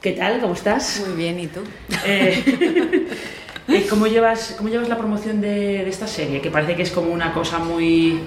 [0.00, 0.40] ¿Qué tal?
[0.40, 1.02] ¿Cómo estás?
[1.04, 1.60] Muy bien, ¿y tú?
[2.06, 3.08] Eh,
[3.68, 6.40] eh, ¿cómo, llevas, ¿Cómo llevas la promoción de, de esta serie?
[6.40, 8.20] Que parece que es como una cosa muy,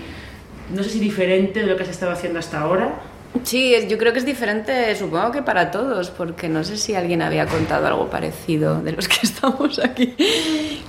[0.73, 2.99] no sé si diferente de lo que has estado haciendo hasta ahora.
[3.43, 7.21] Sí, yo creo que es diferente, supongo que para todos, porque no sé si alguien
[7.21, 10.13] había contado algo parecido de los que estamos aquí.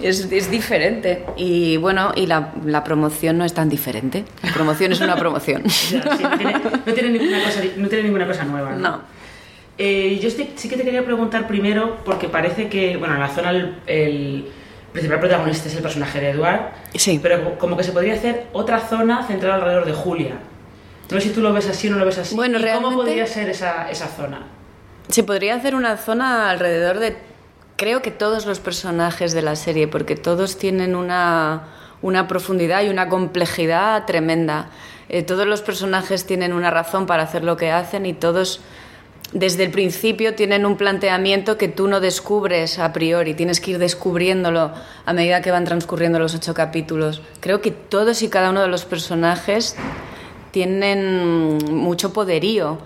[0.03, 1.25] Es, es diferente.
[1.37, 4.25] Y bueno, y la, la promoción no es tan diferente.
[4.43, 5.63] La promoción es una promoción.
[5.71, 8.73] Sea, sí, no, tiene, no tiene ninguna cosa, no tiene ninguna cosa nueva.
[8.73, 8.79] ¿no?
[8.79, 9.22] No.
[9.79, 13.29] Eh, yo sí, sí que te quería preguntar primero, porque parece que, bueno, en la
[13.29, 14.49] zona el, el
[14.93, 17.19] principal protagonista es el personaje de Eduard, Sí.
[17.23, 20.35] pero como que se podría hacer otra zona centrada alrededor de Julia.
[21.11, 22.35] No sé si tú lo ves así o no lo ves así.
[22.37, 24.43] Bueno, ¿Y ¿Cómo podría ser esa, esa zona?
[25.09, 27.17] Se podría hacer una zona alrededor de,
[27.77, 31.63] creo que todos los personajes de la serie, porque todos tienen una,
[32.03, 34.69] una profundidad y una complejidad tremenda.
[35.09, 38.61] Eh, todos los personajes tienen una razón para hacer lo que hacen y todos
[39.33, 43.79] desde el principio tienen un planteamiento que tú no descubres a priori, tienes que ir
[43.79, 44.73] descubriéndolo
[45.05, 47.23] a medida que van transcurriendo los ocho capítulos.
[47.41, 49.77] Creo que todos y cada uno de los personajes
[50.51, 52.79] tienen mucho poderío,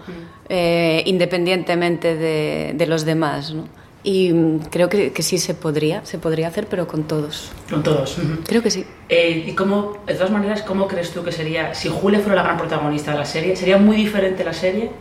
[0.48, 3.52] eh, independientemente de, de los demás.
[3.52, 3.68] ¿no?
[4.04, 4.32] Y
[4.70, 7.50] creo que, que sí se podría, se podría hacer, pero con todos.
[7.68, 8.16] Con todos.
[8.46, 8.86] Creo que sí.
[9.08, 12.44] Eh, y cómo, de todas maneras, ¿cómo crees tú que sería, si Julia fuera la
[12.44, 14.92] gran protagonista de la serie, ¿sería muy diferente la serie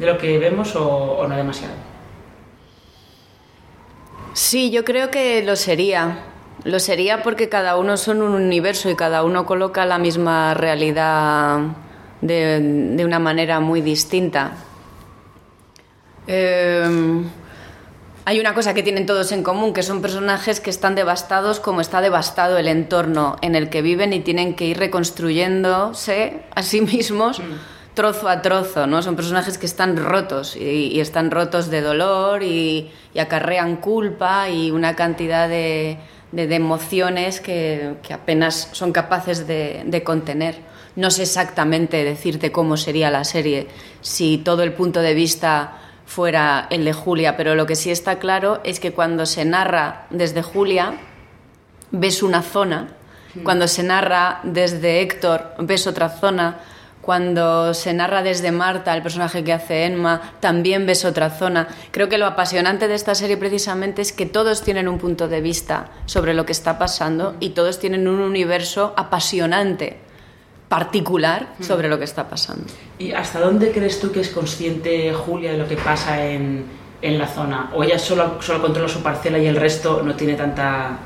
[0.00, 1.74] de lo que vemos o, o no demasiado?
[4.32, 6.24] Sí, yo creo que lo sería.
[6.64, 11.60] Lo sería porque cada uno son un universo y cada uno coloca la misma realidad
[12.22, 12.60] de,
[12.96, 14.52] de una manera muy distinta.
[16.26, 17.22] Eh,
[18.24, 21.80] hay una cosa que tienen todos en común, que son personajes que están devastados como
[21.80, 26.80] está devastado el entorno en el que viven y tienen que ir reconstruyéndose a sí
[26.80, 27.42] mismos
[27.94, 29.02] trozo a trozo, ¿no?
[29.02, 34.48] Son personajes que están rotos y, y están rotos de dolor y, y acarrean culpa
[34.48, 35.98] y una cantidad de,
[36.32, 40.58] de- de emociones que, que apenas son capaces de, de contener.
[40.96, 43.68] No sé exactamente decirte cómo sería la serie
[44.00, 48.18] si todo el punto de vista fuera el de Julia, pero lo que sí está
[48.18, 50.94] claro es que cuando se narra desde Julia,
[51.92, 52.88] ves una zona,
[53.44, 56.58] cuando se narra desde Héctor, ves otra zona,
[57.10, 61.66] cuando se narra desde Marta, el personaje que hace Emma, también ves otra zona.
[61.90, 65.40] Creo que lo apasionante de esta serie precisamente es que todos tienen un punto de
[65.40, 69.96] vista sobre lo que está pasando y todos tienen un universo apasionante,
[70.68, 72.66] particular, sobre lo que está pasando.
[73.00, 76.64] ¿Y hasta dónde crees tú que es consciente Julia de lo que pasa en,
[77.02, 77.72] en la zona?
[77.74, 80.96] ¿O ella solo, solo controla su parcela y el resto no tiene tanta,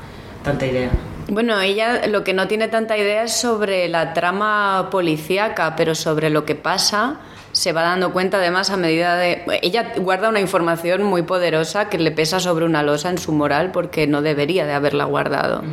[0.43, 0.91] tanta idea?
[1.27, 6.29] Bueno, ella lo que no tiene tanta idea es sobre la trama policíaca, pero sobre
[6.29, 7.17] lo que pasa
[7.51, 9.43] se va dando cuenta además a medida de...
[9.61, 13.71] Ella guarda una información muy poderosa que le pesa sobre una losa en su moral
[13.71, 15.63] porque no debería de haberla guardado.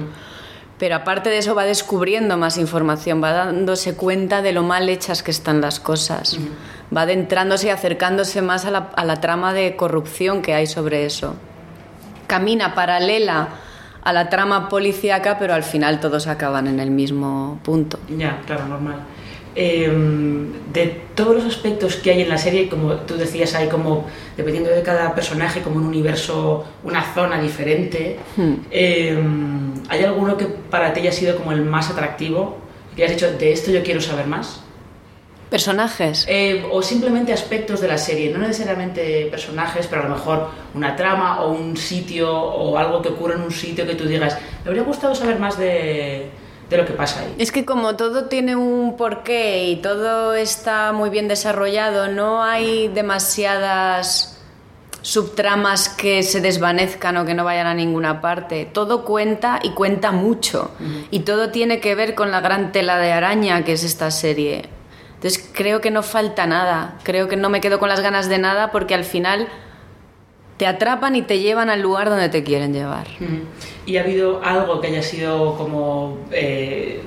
[0.79, 5.23] Pero aparte de eso va descubriendo más información, va dándose cuenta de lo mal hechas
[5.23, 6.39] que están las cosas,
[6.97, 11.05] va adentrándose y acercándose más a la, a la trama de corrupción que hay sobre
[11.05, 11.35] eso.
[12.27, 13.49] Camina paralela
[14.03, 17.99] a la trama policíaca, pero al final todos acaban en el mismo punto.
[18.17, 18.97] Ya, claro, normal.
[19.55, 19.91] Eh,
[20.73, 24.71] de todos los aspectos que hay en la serie, como tú decías, hay como, dependiendo
[24.71, 28.19] de cada personaje, como un universo, una zona diferente.
[28.71, 29.23] Eh,
[29.89, 32.57] ¿Hay alguno que para ti haya sido como el más atractivo?
[32.97, 34.63] Que hayas dicho, de esto yo quiero saber más.
[35.53, 36.25] Personajes.
[36.29, 40.97] Eh, o simplemente aspectos de la serie, no necesariamente personajes, pero a lo mejor una
[40.97, 44.71] trama o un sitio o algo que ocurre en un sitio que tú digas, me
[44.71, 46.31] habría gustado saber más de,
[46.71, 47.35] de lo que pasa ahí.
[47.37, 52.89] Es que como todo tiene un porqué y todo está muy bien desarrollado, no hay
[52.89, 54.39] demasiadas
[55.03, 58.65] subtramas que se desvanezcan o que no vayan a ninguna parte.
[58.73, 60.71] Todo cuenta y cuenta mucho.
[61.11, 64.71] Y todo tiene que ver con la gran tela de araña que es esta serie.
[65.23, 66.99] Entonces creo que no falta nada.
[67.05, 69.47] Creo que no me quedo con las ganas de nada porque al final
[70.57, 73.07] te atrapan y te llevan al lugar donde te quieren llevar.
[73.21, 73.45] Ujú.
[73.87, 77.03] ¿Y ha habido algo que haya sido como eh,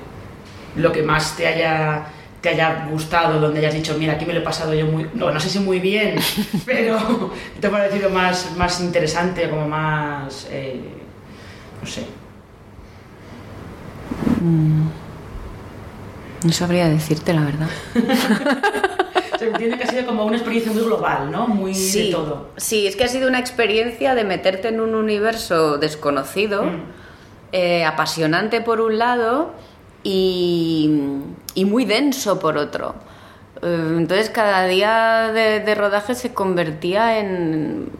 [0.76, 2.06] lo que más te haya,
[2.40, 5.30] te haya gustado, donde hayas dicho, mira, aquí me lo he pasado yo muy, no,
[5.30, 6.16] no sé si muy bien,
[6.64, 6.98] pero
[7.60, 10.80] te ha parecido más, más interesante, como más, eh,
[11.82, 12.06] no sé.
[16.46, 17.68] No sabría decirte la verdad.
[19.38, 21.46] Se entiende que ha sido como una experiencia muy global, ¿no?
[21.48, 22.50] Muy de todo.
[22.56, 26.82] Sí, es que ha sido una experiencia de meterte en un universo desconocido, Mm.
[27.52, 29.50] eh, apasionante por un lado
[30.02, 30.90] y,
[31.54, 32.94] y muy denso por otro.
[33.62, 37.90] Eh, entonces cada día de, de rodaje se convertía en,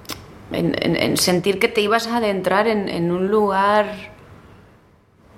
[0.53, 3.87] en, sentir que te ibas a adentrar en, un lugar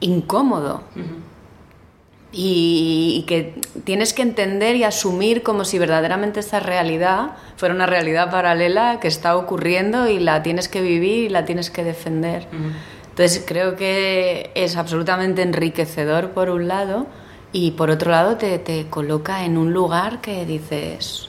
[0.00, 0.82] incómodo.
[2.32, 3.54] Y, que
[3.84, 9.08] tienes que entender y asumir como si verdaderamente esta realidad fuera una realidad paralela que
[9.08, 12.46] está ocurriendo y la tienes que vivir y la tienes que defender.
[13.10, 17.06] Entonces creo que es absolutamente enriquecedor por un lado
[17.52, 21.28] y por otro lado te, te coloca en un lugar que dices,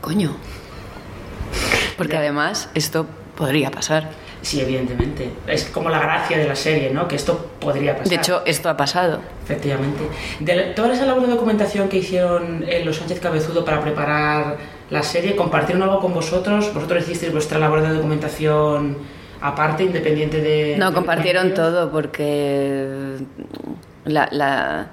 [0.00, 0.36] coño,
[1.96, 3.06] porque además esto
[3.36, 4.23] podría pasar.
[4.44, 5.30] Sí, evidentemente.
[5.46, 7.08] Es como la gracia de la serie, ¿no?
[7.08, 8.08] Que esto podría pasar.
[8.08, 9.20] De hecho, esto ha pasado.
[9.42, 10.04] Efectivamente.
[10.38, 14.58] De toda esa labor de documentación que hicieron eh, los Sánchez Cabezudo para preparar
[14.90, 16.72] la serie, ¿compartieron algo con vosotros?
[16.74, 18.98] ¿Vosotros hicisteis vuestra labor de documentación
[19.40, 20.76] aparte, independiente de...?
[20.78, 23.16] No, compartieron todo porque
[24.04, 24.90] la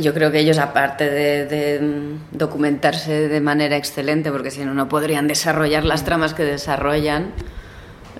[0.00, 5.26] yo creo que ellos, aparte de, documentarse de manera excelente, porque si no, no podrían
[5.26, 7.32] desarrollar las tramas que desarrollan,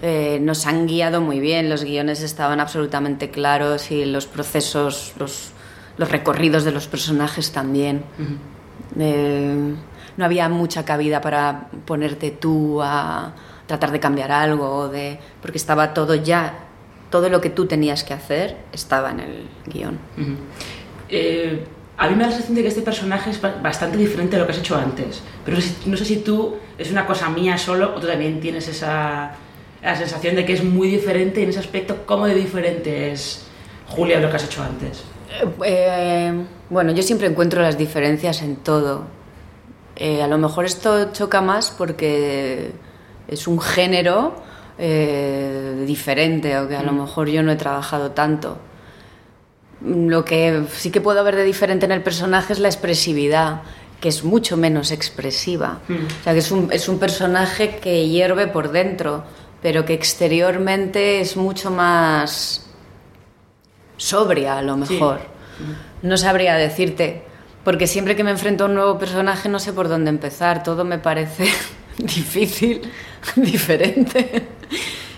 [0.06, 1.70] eh, nos han guiado muy bien.
[1.70, 5.52] Los guiones estaban absolutamente claros y los procesos, los,
[5.96, 8.04] los recorridos de los personajes también.
[8.98, 9.74] Eh,
[10.18, 13.32] no había mucha cabida para ponerte tú a
[13.66, 16.52] tratar de cambiar algo, de, porque estaba todo ya,
[17.08, 19.98] todo lo que tú tenías que hacer estaba en el guion.
[21.08, 21.64] Eh,
[21.96, 24.44] a mí me da la sensación de que este personaje es bastante diferente a lo
[24.44, 25.22] que has hecho antes.
[25.46, 25.56] Pero
[25.86, 29.38] no sé si tú, es una cosa mía solo, o tú también tienes esa
[29.84, 32.04] la sensación de que es muy diferente en ese aspecto.
[32.06, 33.46] ¿Cómo de diferente es
[33.88, 35.04] Julia lo que has hecho antes?
[35.64, 36.32] Eh,
[36.70, 39.04] bueno, yo siempre encuentro las diferencias en todo.
[39.96, 42.72] Eh, a lo mejor esto choca más porque
[43.28, 44.42] es un género
[44.76, 47.00] diferente o que a lo mm.
[47.00, 48.58] mejor yo no he trabajado tanto.
[49.84, 53.62] Lo que sí que puedo ver de diferente en el personaje es la expresividad,
[54.00, 55.80] que es mucho menos expresiva.
[55.88, 56.06] Hmm.
[56.20, 59.24] O sea, que es un, es un personaje que hierve por dentro,
[59.64, 62.66] pero que exteriormente es mucho más
[63.96, 65.20] sobria, a lo mejor.
[66.02, 67.22] No sabría decirte,
[67.64, 70.84] porque siempre que me enfrento a un nuevo personaje no sé por dónde empezar, todo
[70.84, 71.46] me parece
[71.96, 72.82] difícil,
[73.36, 74.48] diferente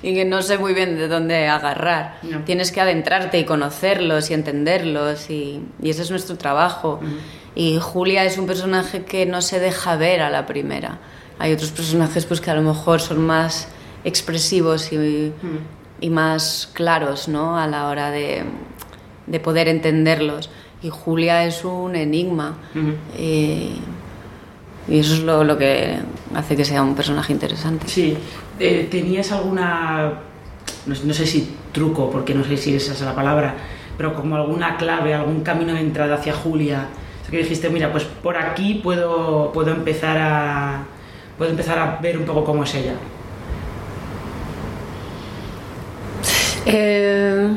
[0.00, 2.20] y que no sé muy bien de dónde agarrar.
[2.44, 7.00] Tienes que adentrarte y conocerlos y entenderlos y, y ese es nuestro trabajo.
[7.56, 11.00] Y Julia es un personaje que no se deja ver a la primera.
[11.40, 13.66] Hay otros personajes pues que a lo mejor son más
[14.06, 15.32] expresivos y,
[16.00, 17.58] y más claros ¿no?
[17.58, 18.44] a la hora de,
[19.26, 20.48] de, poder entenderlos.
[20.80, 22.56] Y Julia es un enigma.
[23.18, 23.80] y,
[24.88, 25.98] y eso es lo, lo, que
[26.34, 27.88] hace que sea un personaje interesante.
[27.88, 28.16] Sí,
[28.60, 30.12] eh, ¿tenías alguna,
[30.86, 33.56] no, sé si truco, porque no sé si esa es la palabra,
[33.98, 36.86] pero como alguna clave, algún camino de entrada hacia Julia?
[37.28, 40.84] que dijiste, mira, pues por aquí puedo, puedo, empezar a,
[41.36, 42.94] puedo empezar a ver un poco cómo es ella.
[46.66, 47.48] Eh,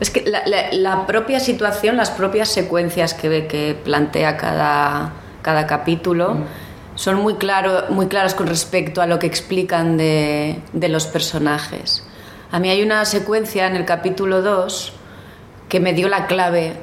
[0.00, 5.12] es que la, propia situación, las propias secuencias que, que plantea cada,
[5.42, 6.44] cada capítulo, mm
[7.00, 12.06] son muy, claro, muy claras con respecto a lo que explican de, de los personajes.
[12.52, 14.92] A mí hay una secuencia en el capítulo 2
[15.70, 16.74] que me dio la clave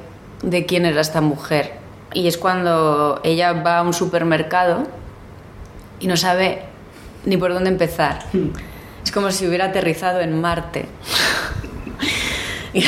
[0.42, 1.74] de quién era esta mujer.
[2.14, 4.88] Y es cuando ella va a un supermercado
[6.00, 6.64] y no sabe
[7.24, 8.26] ni por dónde empezar.
[9.08, 10.86] Es como si hubiera aterrizado en Marte.
[12.74, 12.82] y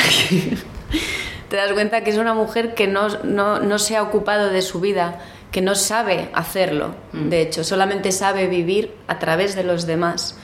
[1.48, 4.60] te das cuenta que es una mujer que no, no, no se ha ocupado de
[4.60, 5.18] su vida,
[5.50, 7.30] que no sabe hacerlo, mm.
[7.30, 10.36] de hecho, solamente sabe vivir a través de los demás.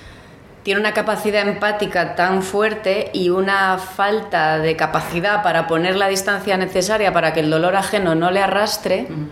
[0.62, 6.56] Tiene una capacidad empática tan fuerte y una falta de capacidad para poner la distancia
[6.56, 9.28] necesaria para que el dolor ajeno no le arrastre, mm.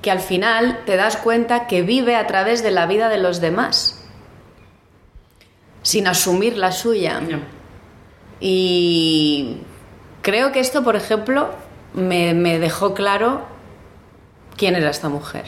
[0.00, 3.42] que al final te das cuenta que vive a través de la vida de los
[3.42, 3.97] demás,
[5.88, 7.18] sin asumir la suya.
[8.40, 9.56] Y
[10.20, 11.48] creo que esto, por ejemplo,
[11.94, 13.40] me, me dejó claro
[14.58, 15.46] quién era esta mujer.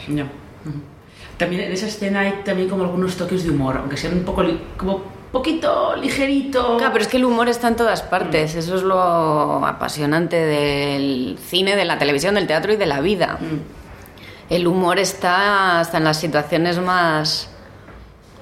[1.37, 4.43] También en esa escena hay también como algunos toques de humor, aunque sean un poco
[4.77, 6.77] como poquito ligerito.
[6.77, 8.55] Claro, pero es que el humor está en todas partes.
[8.55, 8.59] Mm.
[8.59, 13.37] Eso es lo apasionante del cine, de la televisión, del teatro y de la vida.
[13.39, 14.51] Mm.
[14.51, 17.47] El humor está hasta en las situaciones más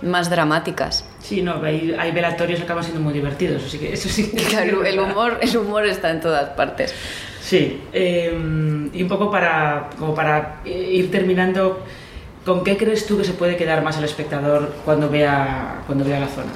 [0.01, 1.03] más dramáticas.
[1.29, 4.31] Sí, no, hay, hay velatorios que acaban siendo muy divertidos, así que eso sí.
[4.49, 6.91] Claro, el humor, el humor está en todas partes.
[7.39, 11.83] Sí, em, y un poco para, como para ir terminando,
[12.43, 16.19] ¿con qué crees tú que se puede quedar más el espectador cuando vea, cuando vea
[16.19, 16.51] la zona?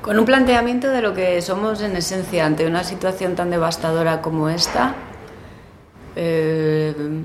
[0.00, 4.48] Con un planteamiento de lo que somos en esencia ante una situación tan devastadora como
[4.48, 4.94] esta,
[6.14, 7.24] em,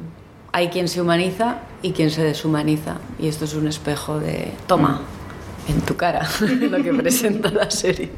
[0.52, 2.96] hay quien se humaniza y quien se deshumaniza.
[3.20, 5.02] Y esto es un espejo de, toma,
[5.68, 8.10] en tu cara, lo que presenta la serie.